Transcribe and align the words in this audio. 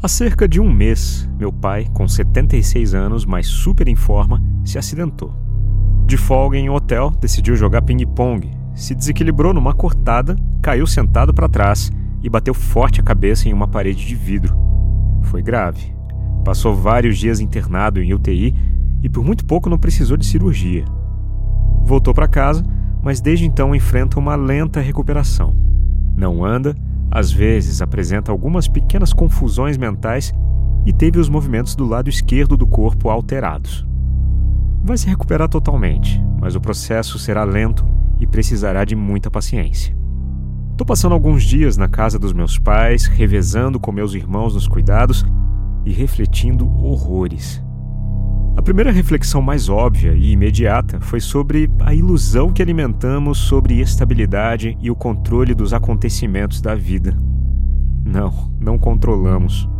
Há 0.00 0.06
cerca 0.06 0.46
de 0.46 0.60
um 0.60 0.72
mês, 0.72 1.28
meu 1.36 1.52
pai, 1.52 1.88
com 1.92 2.06
76 2.06 2.94
anos, 2.94 3.26
mas 3.26 3.48
super 3.48 3.88
em 3.88 3.96
forma, 3.96 4.40
se 4.64 4.78
acidentou. 4.78 5.34
De 6.06 6.16
folga 6.16 6.56
em 6.56 6.70
um 6.70 6.74
hotel, 6.74 7.10
decidiu 7.20 7.56
jogar 7.56 7.82
ping-pong, 7.82 8.48
se 8.76 8.94
desequilibrou 8.94 9.52
numa 9.52 9.74
cortada, 9.74 10.36
caiu 10.62 10.86
sentado 10.86 11.34
para 11.34 11.48
trás 11.48 11.90
e 12.22 12.30
bateu 12.30 12.54
forte 12.54 13.00
a 13.00 13.02
cabeça 13.02 13.48
em 13.48 13.52
uma 13.52 13.66
parede 13.66 14.06
de 14.06 14.14
vidro. 14.14 14.56
Foi 15.22 15.42
grave. 15.42 15.92
Passou 16.44 16.76
vários 16.76 17.18
dias 17.18 17.40
internado 17.40 18.00
em 18.00 18.14
UTI 18.14 18.54
e 19.02 19.08
por 19.08 19.24
muito 19.24 19.44
pouco 19.44 19.68
não 19.68 19.78
precisou 19.78 20.16
de 20.16 20.26
cirurgia. 20.26 20.84
Voltou 21.84 22.14
para 22.14 22.28
casa, 22.28 22.64
mas 23.02 23.20
desde 23.20 23.44
então 23.44 23.74
enfrenta 23.74 24.16
uma 24.16 24.36
lenta 24.36 24.80
recuperação. 24.80 25.56
Não 26.16 26.44
anda, 26.44 26.76
às 27.10 27.32
vezes 27.32 27.80
apresenta 27.80 28.30
algumas 28.30 28.68
pequenas 28.68 29.12
confusões 29.12 29.76
mentais 29.76 30.32
e 30.84 30.92
teve 30.92 31.18
os 31.18 31.28
movimentos 31.28 31.74
do 31.74 31.86
lado 31.86 32.08
esquerdo 32.08 32.56
do 32.56 32.66
corpo 32.66 33.08
alterados. 33.08 33.86
Vai 34.82 34.96
se 34.96 35.08
recuperar 35.08 35.48
totalmente, 35.48 36.22
mas 36.40 36.54
o 36.54 36.60
processo 36.60 37.18
será 37.18 37.44
lento 37.44 37.86
e 38.20 38.26
precisará 38.26 38.84
de 38.84 38.94
muita 38.94 39.30
paciência. 39.30 39.96
Estou 40.70 40.86
passando 40.86 41.12
alguns 41.12 41.42
dias 41.42 41.76
na 41.76 41.88
casa 41.88 42.18
dos 42.18 42.32
meus 42.32 42.58
pais, 42.58 43.06
revezando 43.06 43.80
com 43.80 43.90
meus 43.90 44.14
irmãos 44.14 44.54
nos 44.54 44.68
cuidados 44.68 45.24
e 45.84 45.92
refletindo 45.92 46.68
horrores. 46.68 47.62
A 48.58 48.62
primeira 48.68 48.90
reflexão 48.90 49.40
mais 49.40 49.68
óbvia 49.68 50.14
e 50.14 50.32
imediata 50.32 51.00
foi 51.00 51.20
sobre 51.20 51.70
a 51.78 51.94
ilusão 51.94 52.52
que 52.52 52.60
alimentamos 52.60 53.38
sobre 53.38 53.78
estabilidade 53.78 54.76
e 54.82 54.90
o 54.90 54.96
controle 54.96 55.54
dos 55.54 55.72
acontecimentos 55.72 56.60
da 56.60 56.74
vida. 56.74 57.16
Não, 58.04 58.50
não 58.60 58.76
controlamos. 58.76 59.70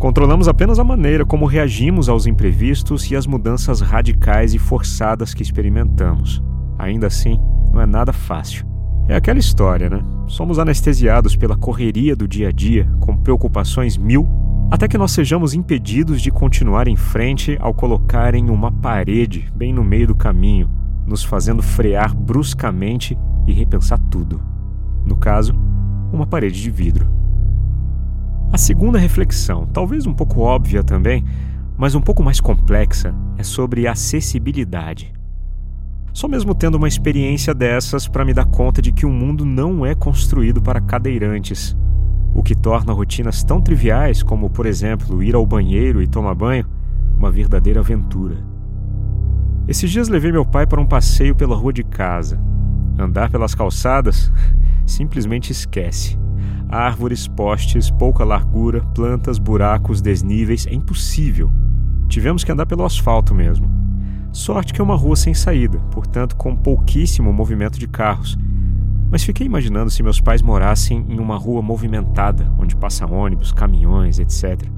Controlamos 0.00 0.48
apenas 0.48 0.80
a 0.80 0.84
maneira 0.84 1.24
como 1.24 1.46
reagimos 1.46 2.08
aos 2.08 2.26
imprevistos 2.26 3.08
e 3.08 3.14
às 3.14 3.24
mudanças 3.24 3.80
radicais 3.80 4.52
e 4.52 4.58
forçadas 4.58 5.32
que 5.32 5.44
experimentamos. 5.44 6.42
Ainda 6.76 7.06
assim, 7.06 7.38
não 7.72 7.80
é 7.80 7.86
nada 7.86 8.12
fácil. 8.12 8.66
É 9.08 9.14
aquela 9.14 9.38
história, 9.38 9.88
né? 9.88 10.02
Somos 10.26 10.58
anestesiados 10.58 11.36
pela 11.36 11.56
correria 11.56 12.16
do 12.16 12.26
dia 12.26 12.48
a 12.48 12.52
dia, 12.52 12.90
com 12.98 13.16
preocupações 13.16 13.96
mil 13.96 14.28
até 14.70 14.86
que 14.86 14.98
nós 14.98 15.12
sejamos 15.12 15.54
impedidos 15.54 16.20
de 16.20 16.30
continuar 16.30 16.88
em 16.88 16.96
frente 16.96 17.56
ao 17.58 17.72
colocarem 17.72 18.50
uma 18.50 18.70
parede 18.70 19.50
bem 19.54 19.72
no 19.72 19.82
meio 19.82 20.08
do 20.08 20.14
caminho, 20.14 20.68
nos 21.06 21.24
fazendo 21.24 21.62
frear 21.62 22.14
bruscamente 22.14 23.16
e 23.46 23.52
repensar 23.52 23.98
tudo. 24.10 24.42
No 25.06 25.16
caso, 25.16 25.54
uma 26.12 26.26
parede 26.26 26.60
de 26.60 26.70
vidro. 26.70 27.08
A 28.52 28.58
segunda 28.58 28.98
reflexão, 28.98 29.66
talvez 29.66 30.06
um 30.06 30.12
pouco 30.12 30.40
óbvia 30.40 30.84
também, 30.84 31.24
mas 31.76 31.94
um 31.94 32.00
pouco 32.00 32.22
mais 32.22 32.40
complexa, 32.40 33.14
é 33.38 33.42
sobre 33.42 33.86
acessibilidade. 33.86 35.14
Só 36.12 36.28
mesmo 36.28 36.54
tendo 36.54 36.76
uma 36.76 36.88
experiência 36.88 37.54
dessas 37.54 38.06
para 38.06 38.24
me 38.24 38.34
dar 38.34 38.46
conta 38.46 38.82
de 38.82 38.92
que 38.92 39.06
o 39.06 39.10
mundo 39.10 39.46
não 39.46 39.86
é 39.86 39.94
construído 39.94 40.60
para 40.60 40.80
cadeirantes 40.80 41.76
o 42.38 42.42
que 42.42 42.54
torna 42.54 42.92
rotinas 42.92 43.42
tão 43.42 43.60
triviais 43.60 44.22
como, 44.22 44.48
por 44.48 44.64
exemplo, 44.64 45.20
ir 45.24 45.34
ao 45.34 45.44
banheiro 45.44 46.00
e 46.00 46.06
tomar 46.06 46.36
banho 46.36 46.64
uma 47.16 47.32
verdadeira 47.32 47.80
aventura. 47.80 48.36
Esses 49.66 49.90
dias 49.90 50.08
levei 50.08 50.30
meu 50.30 50.46
pai 50.46 50.64
para 50.64 50.80
um 50.80 50.86
passeio 50.86 51.34
pela 51.34 51.56
rua 51.56 51.72
de 51.72 51.82
casa. 51.82 52.40
Andar 52.96 53.28
pelas 53.28 53.56
calçadas 53.56 54.32
simplesmente 54.86 55.50
esquece. 55.50 56.16
Árvores, 56.68 57.26
postes, 57.26 57.90
pouca 57.90 58.22
largura, 58.22 58.82
plantas, 58.94 59.36
buracos, 59.36 60.00
desníveis, 60.00 60.64
é 60.68 60.72
impossível. 60.72 61.50
Tivemos 62.06 62.44
que 62.44 62.52
andar 62.52 62.66
pelo 62.66 62.84
asfalto 62.84 63.34
mesmo. 63.34 63.68
Sorte 64.30 64.72
que 64.72 64.80
é 64.80 64.84
uma 64.84 64.94
rua 64.94 65.16
sem 65.16 65.34
saída, 65.34 65.80
portanto 65.90 66.36
com 66.36 66.54
pouquíssimo 66.54 67.32
movimento 67.32 67.80
de 67.80 67.88
carros, 67.88 68.38
mas 69.10 69.24
fiquei 69.24 69.46
imaginando 69.46 69.90
se 69.90 70.02
meus 70.02 70.20
pais 70.20 70.42
morassem 70.42 71.04
em 71.08 71.18
uma 71.18 71.36
rua 71.36 71.62
movimentada, 71.62 72.52
onde 72.58 72.76
passa 72.76 73.06
ônibus, 73.06 73.52
caminhões, 73.52 74.18
etc. 74.18 74.68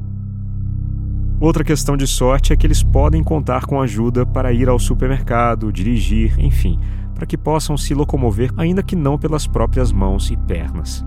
Outra 1.41 1.65
questão 1.65 1.97
de 1.97 2.07
sorte 2.07 2.53
é 2.53 2.57
que 2.57 2.67
eles 2.67 2.83
podem 2.83 3.23
contar 3.23 3.65
com 3.65 3.81
ajuda 3.81 4.27
para 4.27 4.53
ir 4.53 4.69
ao 4.69 4.79
supermercado, 4.79 5.73
dirigir, 5.73 6.39
enfim, 6.39 6.79
para 7.15 7.27
que 7.27 7.37
possam 7.37 7.77
se 7.77 7.95
locomover, 7.95 8.53
ainda 8.57 8.83
que 8.83 8.95
não 8.95 9.19
pelas 9.19 9.47
próprias 9.47 9.91
mãos 9.91 10.31
e 10.31 10.37
pernas. 10.37 11.05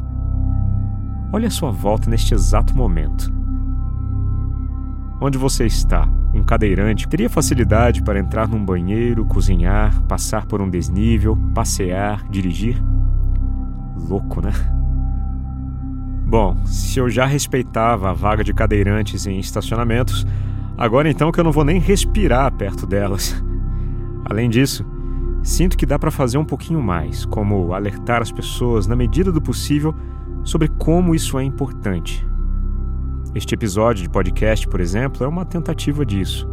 Olhe 1.31 1.45
a 1.45 1.51
sua 1.51 1.71
volta 1.71 2.09
neste 2.09 2.33
exato 2.33 2.75
momento. 2.75 3.31
Onde 5.21 5.37
você 5.37 5.65
está? 5.65 6.09
Um 6.33 6.43
cadeirante 6.43 7.07
teria 7.07 7.29
facilidade 7.29 8.01
para 8.01 8.19
entrar 8.19 8.47
num 8.47 8.63
banheiro, 8.63 9.25
cozinhar, 9.25 10.01
passar 10.03 10.47
por 10.47 10.61
um 10.61 10.69
desnível, 10.69 11.37
passear, 11.53 12.27
dirigir? 12.29 12.83
Louco, 14.07 14.41
né? 14.41 14.51
Bom, 16.25 16.57
se 16.65 16.99
eu 16.99 17.09
já 17.09 17.25
respeitava 17.25 18.09
a 18.09 18.13
vaga 18.13 18.43
de 18.43 18.53
cadeirantes 18.53 19.27
em 19.27 19.37
estacionamentos, 19.39 20.25
agora 20.77 21.09
então 21.09 21.31
que 21.31 21.39
eu 21.39 21.43
não 21.43 21.51
vou 21.51 21.63
nem 21.63 21.79
respirar 21.79 22.51
perto 22.53 22.87
delas. 22.87 23.43
Além 24.25 24.49
disso, 24.49 24.83
sinto 25.43 25.77
que 25.77 25.85
dá 25.85 25.99
para 25.99 26.09
fazer 26.09 26.37
um 26.37 26.45
pouquinho 26.45 26.81
mais, 26.81 27.23
como 27.25 27.73
alertar 27.73 28.21
as 28.21 28.31
pessoas 28.31 28.87
na 28.87 28.95
medida 28.95 29.31
do 29.31 29.41
possível 29.41 29.93
sobre 30.43 30.67
como 30.67 31.13
isso 31.13 31.37
é 31.37 31.43
importante. 31.43 32.27
Este 33.35 33.53
episódio 33.53 34.01
de 34.03 34.09
podcast, 34.09 34.67
por 34.67 34.79
exemplo, 34.79 35.23
é 35.23 35.27
uma 35.27 35.45
tentativa 35.45 36.05
disso. 36.05 36.49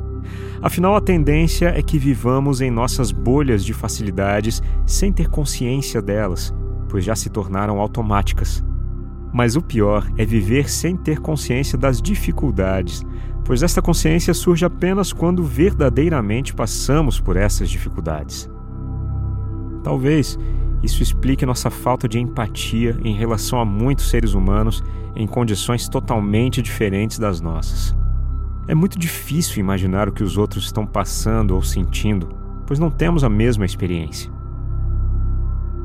Afinal, 0.60 0.94
a 0.94 1.00
tendência 1.00 1.69
é 1.69 1.83
que 1.83 1.99
vivamos 1.99 2.60
em 2.60 2.71
nossas 2.71 3.10
bolhas 3.10 3.65
de 3.65 3.72
facilidades 3.72 4.62
sem 4.84 5.10
ter 5.10 5.28
consciência 5.28 6.03
delas 6.03 6.55
pois 6.91 7.05
já 7.05 7.15
se 7.15 7.31
tornaram 7.31 7.81
automáticas. 7.81 8.65
Mas 9.33 9.55
o 9.55 9.62
pior 9.62 10.11
é 10.19 10.25
viver 10.25 10.69
sem 10.69 10.97
ter 10.97 11.21
consciência 11.21 11.78
das 11.78 12.03
dificuldades, 12.03 13.06
pois 13.45 13.62
esta 13.62 13.81
consciência 13.81 14.34
surge 14.34 14.65
apenas 14.65 15.12
quando 15.12 15.45
verdadeiramente 15.45 16.53
passamos 16.53 17.21
por 17.21 17.37
essas 17.37 17.71
dificuldades. 17.71 18.51
Talvez 19.84 20.37
isso 20.83 21.03
explique 21.03 21.47
nossa 21.47 21.71
falta 21.71 22.09
de 22.09 22.19
empatia 22.19 22.99
em 23.05 23.15
relação 23.15 23.61
a 23.61 23.65
muitos 23.65 24.11
seres 24.11 24.34
humanos 24.34 24.83
em 25.15 25.27
condições 25.27 25.89
totalmente 25.89 26.61
diferentes 26.61 27.19
das 27.19 27.41
nossas. 27.41 27.95
É 28.67 28.75
muito 28.75 28.99
difícil 28.99 29.61
imaginar 29.61 30.09
o 30.09 30.12
que 30.12 30.25
os 30.25 30.37
outros 30.37 30.65
estão 30.65 30.84
passando 30.84 31.55
ou 31.55 31.62
sentindo, 31.62 32.28
pois 32.67 32.78
não 32.78 32.91
temos 32.91 33.25
a 33.25 33.28
mesma 33.28 33.65
experiência 33.65 34.40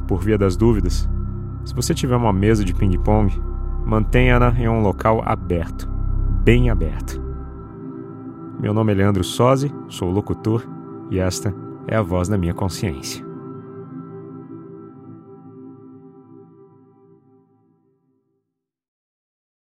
por 0.08 0.22
via 0.22 0.38
das 0.38 0.56
dúvidas, 0.56 1.10
se 1.64 1.74
você 1.74 1.94
tiver 1.94 2.16
uma 2.16 2.32
mesa 2.32 2.64
de 2.64 2.74
ping-pong, 2.74 3.42
mantenha-na 3.86 4.50
em 4.60 4.70
um 4.70 4.82
local 4.82 5.22
aberto, 5.26 5.90
bem 6.44 6.70
aberto. 6.70 7.22
Meu 8.60 8.74
nome 8.74 8.94
é 8.94 8.96
Leandro 8.96 9.24
Sozzi, 9.24 9.74
sou 9.90 10.12
locutor 10.12 10.66
e 11.10 11.20
esta 11.20 11.54
é 11.88 11.96
a 11.96 12.02
voz 12.02 12.28
da 12.28 12.38
minha 12.38 12.54
consciência. 12.54 13.25